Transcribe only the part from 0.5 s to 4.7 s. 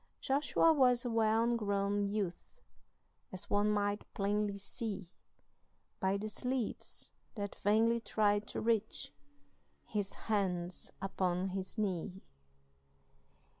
was a well grown youth, As one might plainly